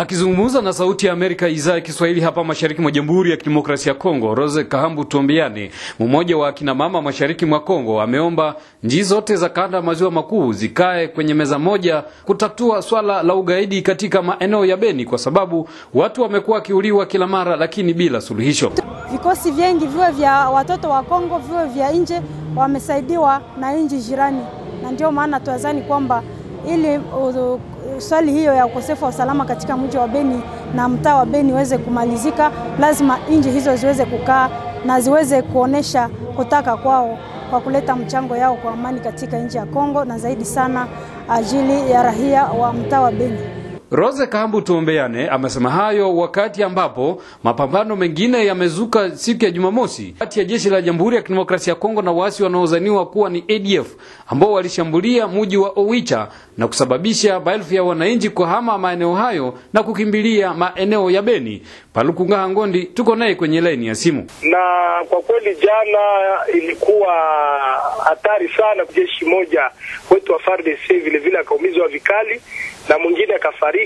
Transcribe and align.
Akizungumza 0.00 0.62
na 0.62 0.72
Sauti 0.72 1.06
ya 1.06 1.12
Amerika 1.12 1.48
idhaa 1.48 1.72
ya 1.74 1.80
Kiswahili 1.80 2.20
hapa 2.20 2.44
mashariki 2.44 2.80
mwa 2.82 2.90
Jamhuri 2.90 3.30
ya 3.30 3.36
Kidemokrasia 3.36 3.92
ya 3.92 3.98
Kongo, 3.98 4.34
Rose 4.34 4.64
Kahambu 4.64 5.04
Tombiani, 5.04 5.70
mmoja 6.00 6.36
wa 6.36 6.48
akina 6.48 6.74
mama 6.74 7.02
mashariki 7.02 7.46
mwa 7.46 7.60
Kongo, 7.60 8.00
ameomba 8.02 8.54
njii 8.82 9.02
zote 9.02 9.36
za 9.36 9.48
kanda 9.48 9.82
maziwa 9.82 10.10
makuu 10.10 10.52
zikae 10.52 11.08
kwenye 11.08 11.34
meza 11.34 11.58
moja 11.58 12.02
kutatua 12.24 12.82
swala 12.82 13.22
la 13.22 13.34
ugaidi 13.34 13.82
katika 13.82 14.22
maeneo 14.22 14.64
ya 14.66 14.76
Beni, 14.76 15.04
kwa 15.04 15.18
sababu 15.18 15.68
watu 15.94 16.22
wamekuwa 16.22 16.54
wakiuliwa 16.56 17.06
kila 17.06 17.26
mara, 17.26 17.56
lakini 17.56 17.94
bila 17.94 18.20
suluhisho. 18.20 18.72
Vikosi 19.12 19.50
vyengi 19.50 19.86
viwe 19.86 20.10
vya 20.10 20.32
watoto 20.50 20.90
wa 20.90 21.02
Kongo 21.02 21.38
viwe 21.38 21.64
vya 21.66 21.92
nje 21.92 22.20
wamesaidiwa 22.56 23.40
na 23.60 23.72
nchi 23.72 23.96
jirani, 23.96 24.40
na 24.82 24.90
ndio 24.92 25.12
maana 25.12 25.40
tuwazani 25.40 25.82
kwamba 25.82 26.22
ili 26.68 27.00
swali 27.98 28.32
hiyo 28.32 28.54
ya 28.54 28.66
ukosefu 28.66 29.04
wa 29.04 29.10
usalama 29.10 29.44
katika 29.44 29.76
mji 29.76 29.96
wa 29.96 30.08
Beni 30.08 30.42
na 30.74 30.88
mtaa 30.88 31.14
wa 31.16 31.26
Beni 31.26 31.50
iweze 31.50 31.78
kumalizika, 31.78 32.50
lazima 32.80 33.18
nchi 33.30 33.50
hizo 33.50 33.76
ziweze 33.76 34.04
kukaa 34.04 34.48
na 34.84 35.00
ziweze 35.00 35.42
kuonesha 35.42 36.08
kutaka 36.36 36.76
kwao 36.76 37.18
kwa 37.50 37.60
kuleta 37.60 37.96
mchango 37.96 38.36
yao 38.36 38.54
kwa 38.56 38.72
amani 38.72 39.00
katika 39.00 39.38
nchi 39.38 39.56
ya 39.56 39.66
Kongo 39.66 40.04
na 40.04 40.18
zaidi 40.18 40.44
sana 40.44 40.86
ajili 41.28 41.90
ya 41.90 42.02
raia 42.02 42.44
wa 42.44 42.72
mtaa 42.72 43.00
wa 43.00 43.12
Beni. 43.12 43.38
Rose 43.90 44.26
Kahambu 44.26 44.62
Tuombeane 44.62 45.28
amesema 45.28 45.70
hayo 45.70 46.16
wakati 46.16 46.62
ambapo 46.62 47.22
mapambano 47.44 47.96
mengine 47.96 48.46
yamezuka 48.46 49.10
siku 49.16 49.44
ya 49.44 49.50
Jumamosi 49.50 50.14
kati 50.18 50.38
ya 50.38 50.44
jeshi 50.44 50.70
la 50.70 50.82
Jamhuri 50.82 51.16
ya 51.16 51.22
Kidemokrasia 51.22 51.70
ya 51.72 51.74
Kongo 51.80 52.02
na 52.02 52.12
waasi 52.12 52.42
wanaozaniwa 52.42 53.06
kuwa 53.06 53.30
ni 53.30 53.44
ADF 53.48 53.86
ambao 54.26 54.52
walishambulia 54.52 55.28
mji 55.28 55.56
wa 55.56 55.72
Owicha 55.76 56.28
na 56.58 56.68
kusababisha 56.68 57.40
maelfu 57.40 57.74
ya 57.74 57.82
wananchi 57.82 58.30
kuhama 58.30 58.78
maeneo 58.78 59.14
hayo 59.14 59.54
na 59.72 59.82
kukimbilia 59.82 60.54
maeneo 60.54 61.10
ya 61.10 61.22
Beni. 61.22 61.62
Palukunga 61.92 62.48
Ngondi 62.48 62.84
tuko 62.84 63.16
naye 63.16 63.34
kwenye 63.34 63.60
laini 63.60 63.86
ya 63.86 63.94
simu. 63.94 64.26
Na 64.42 64.58
kwa 65.08 65.22
kweli 65.22 65.54
jana 65.56 65.98
ilikuwa 66.54 67.12
hatari 68.04 68.48
sana, 68.48 68.84
jeshi 68.96 69.24
moja 69.24 69.70
wetu 70.10 70.32
wa 70.32 70.38
FARDC 70.38 70.88
vile 70.88 71.18
vile 71.18 71.38
akaumizwa 71.38 71.88
vikali 71.88 72.40
na 72.88 72.98
mwingine 72.98 73.34
akafariki, 73.34 73.77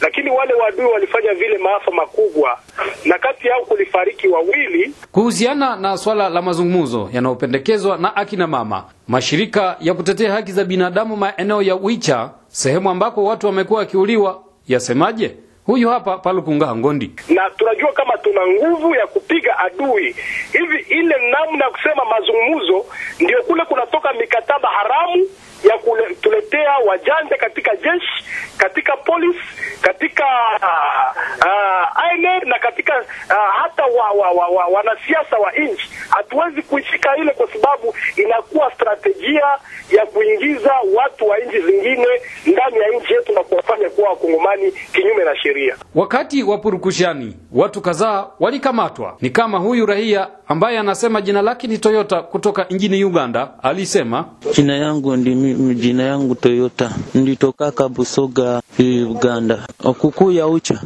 lakini 0.00 0.30
wale 0.30 0.54
wadui 0.54 0.84
walifanya 0.86 1.34
vile 1.34 1.58
maafa 1.58 1.90
makubwa, 1.90 2.58
na 3.04 3.18
kati 3.18 3.48
yao 3.48 3.60
kulifariki 3.64 4.28
wawili. 4.28 4.94
Kuhusiana 5.12 5.76
na 5.76 5.96
swala 5.98 6.28
la 6.28 6.42
mazungumzo 6.42 7.10
yanayopendekezwa 7.12 7.96
na 7.98 8.16
akina 8.16 8.46
mama, 8.46 8.84
mashirika 9.08 9.76
ya 9.80 9.94
kutetea 9.94 10.32
haki 10.32 10.52
za 10.52 10.64
binadamu 10.64 11.16
maeneo 11.16 11.62
ya 11.62 11.74
Wicha, 11.74 12.30
sehemu 12.48 12.90
ambako 12.90 13.24
watu 13.24 13.46
wamekuwa 13.46 13.80
wakiuliwa, 13.80 14.42
yasemaje? 14.68 15.36
Huyu 15.66 15.88
hapa 15.88 16.18
Palukunga 16.18 16.76
Ngondi. 16.76 17.10
Na 17.28 17.50
tunajua 17.50 17.92
kama 17.92 18.18
tuna 18.18 18.40
nguvu 18.46 18.94
ya 18.94 19.06
kupiga 19.06 19.58
adui 19.58 20.16
hivi, 20.52 20.78
ile 20.88 21.14
namna 21.30 21.64
ya 21.64 21.70
kusema 21.70 22.04
mazungumzo 22.04 22.84
ndio 23.20 23.42
kule 23.42 23.64
kunatoka 23.64 24.12
mikataba 24.12 24.68
haramu 24.68 25.26
ya 25.68 25.78
kutuletea 25.78 26.70
wajanja 26.86 27.36
katika 27.36 27.76
jeshi, 27.76 28.24
katika 28.56 28.96
polisi, 29.12 29.40
katika 29.82 30.24
uh, 30.62 32.48
na 32.48 32.58
katika 32.58 32.98
uh, 33.00 33.54
hata 33.62 33.84
wa, 33.86 34.10
wa, 34.10 34.30
wa, 34.30 34.48
wa, 34.48 34.66
wanasiasa 34.66 35.36
wa 35.38 35.52
nchi. 35.52 35.90
Hatuwezi 36.10 36.62
kuishika 36.62 37.16
ile 37.16 37.30
kwa 37.30 37.48
sababu 37.52 37.94
inakuwa 38.16 38.72
strategia 38.74 39.44
ya 39.90 40.06
kuingiza 40.06 40.72
watu 40.94 41.28
wa 41.28 41.38
nchi 41.38 41.60
zingine 41.60 42.06
ndani 42.46 42.78
ya 42.78 42.88
nchi 42.88 43.12
yetu 43.12 43.32
na 43.32 43.42
kuwafanya 43.42 43.61
kuwa 44.02 44.10
wakongomani 44.10 44.72
kinyume 44.94 45.24
na 45.24 45.36
sheria. 45.36 45.76
Wakati 45.94 46.42
wa 46.42 46.58
purukushani 46.58 47.36
watu 47.52 47.80
kadhaa 47.80 48.26
walikamatwa, 48.40 49.16
ni 49.20 49.30
kama 49.30 49.58
huyu 49.58 49.86
raia 49.86 50.28
ambaye 50.48 50.78
anasema 50.78 51.20
jina 51.20 51.42
lake 51.42 51.66
ni 51.66 51.78
Toyota 51.78 52.22
kutoka 52.22 52.64
nchini 52.70 53.04
Uganda. 53.04 53.50
Alisema 53.62 54.24
jina 54.56 54.76
yangu 54.76 55.16
ndi 55.16 55.54
jina 55.74 56.02
yangu 56.02 56.34
Toyota, 56.34 56.90
nditokaka 57.14 57.88
Busoga 57.88 58.62
Uganda, 59.10 59.66
kukuya 59.98 60.46
ucha. 60.46 60.80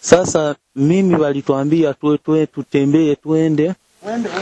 Sasa 0.00 0.54
mimi 0.76 1.16
walituambia 1.16 1.94
tuwe 1.94 2.18
tuwe 2.18 2.46
tutembee 2.46 3.14
twende 3.14 3.74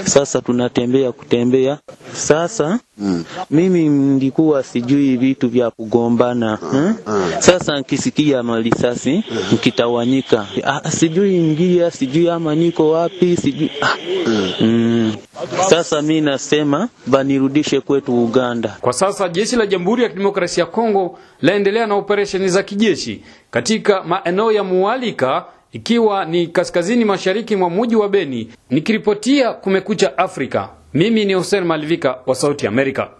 sasa 0.04 0.40
tunatembea 0.40 1.12
kutembea 1.12 1.78
sasa 2.12 2.78
mm. 2.98 3.24
Mimi 3.50 3.88
nilikuwa 3.88 4.62
sijui 4.62 5.16
vitu 5.16 5.48
vya 5.48 5.70
kugombana 5.70 6.56
hmm? 6.56 6.94
Sasa 7.38 7.78
nkisikia 7.80 8.42
malisasi 8.42 9.24
nkitawanyika, 9.52 10.46
ah, 10.64 10.90
sijui 10.90 11.38
njia 11.38 11.90
sijui 11.90 12.28
ama 12.30 12.54
niko 12.54 12.90
wapi 12.90 13.36
sijui 13.36 13.70
ah. 13.82 13.96
mm. 14.60 15.14
Sasa 15.70 16.02
mi 16.02 16.20
nasema 16.20 16.88
vanirudishe 17.06 17.80
kwetu 17.80 18.24
Uganda. 18.24 18.76
Kwa 18.80 18.92
sasa 18.92 19.28
jeshi 19.28 19.56
la 19.56 19.66
Jamhuri 19.66 20.02
ya 20.02 20.08
Kidemokrasia 20.08 20.64
ya 20.64 20.70
Kongo 20.70 21.18
laendelea 21.40 21.86
na 21.86 21.94
operesheni 21.94 22.48
za 22.48 22.62
kijeshi 22.62 23.22
katika 23.50 24.02
maeneo 24.02 24.52
ya 24.52 24.64
Mualika 24.64 25.44
ikiwa 25.72 26.24
ni 26.24 26.46
kaskazini 26.46 27.04
mashariki 27.04 27.56
mwa 27.56 27.70
mji 27.70 27.96
wa 27.96 28.08
Beni. 28.08 28.48
Nikiripotia 28.70 29.52
Kumekucha 29.52 30.18
Afrika, 30.18 30.68
mimi 30.94 31.24
ni 31.24 31.34
Hussein 31.34 31.64
Malivika 31.64 32.18
wa 32.26 32.34
Sauti 32.34 32.66
Amerika. 32.66 33.10